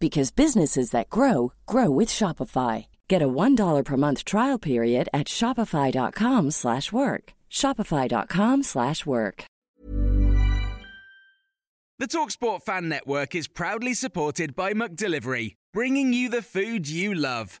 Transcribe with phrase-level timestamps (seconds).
[0.00, 2.86] because businesses that grow grow with Shopify.
[3.06, 7.24] Get a $1 per month trial period at shopify.com/work.
[7.50, 9.44] shopify.com/work.
[12.00, 17.60] The Talksport Fan Network is proudly supported by McDelivery, bringing you the food you love.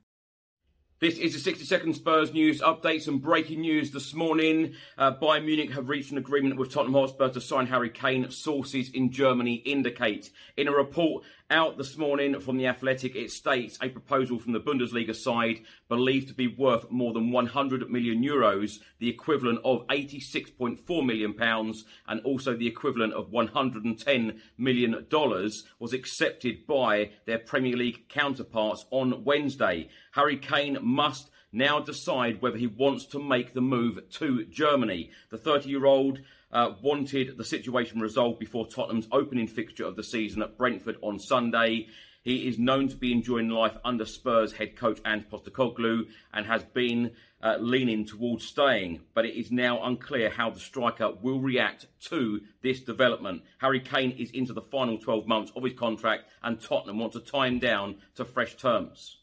[1.01, 3.01] This is the 60 second Spurs news update.
[3.01, 4.75] Some breaking news this morning.
[4.99, 8.29] Uh, Bayern Munich have reached an agreement with Tottenham Hotspur to sign Harry Kane.
[8.29, 10.29] Sources in Germany indicate.
[10.57, 14.59] In a report out this morning from the Athletic, it states a proposal from the
[14.59, 21.05] Bundesliga side believed to be worth more than 100 million euros, the equivalent of 86.4
[21.05, 27.75] million pounds, and also the equivalent of 110 million dollars, was accepted by their Premier
[27.75, 29.89] League counterparts on Wednesday.
[30.11, 35.11] Harry Kane must now decide whether he wants to make the move to Germany.
[35.29, 36.19] The 30 year old
[36.51, 41.19] uh, wanted the situation resolved before Tottenham's opening fixture of the season at Brentford on
[41.19, 41.87] Sunday.
[42.23, 46.63] He is known to be enjoying life under Spurs head coach Ange Postecoglou and has
[46.63, 49.01] been uh, leaning towards staying.
[49.15, 53.41] But it is now unclear how the striker will react to this development.
[53.57, 57.19] Harry Kane is into the final 12 months of his contract and Tottenham want to
[57.19, 59.20] tie him down to fresh terms.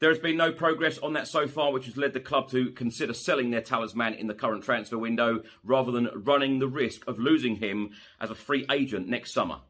[0.00, 2.70] There has been no progress on that so far, which has led the club to
[2.72, 7.18] consider selling their talisman in the current transfer window rather than running the risk of
[7.18, 7.90] losing him
[8.20, 9.60] as a free agent next summer.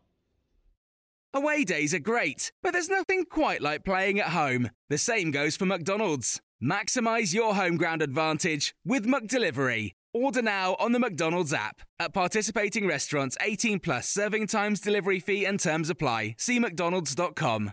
[1.34, 4.70] Away days are great, but there's nothing quite like playing at home.
[4.88, 6.40] The same goes for McDonald's.
[6.62, 9.92] Maximize your home ground advantage with McDelivery.
[10.14, 11.82] Order now on the McDonald's app.
[11.98, 16.36] At participating restaurants, 18 plus serving times, delivery fee, and terms apply.
[16.38, 17.72] See McDonald's.com.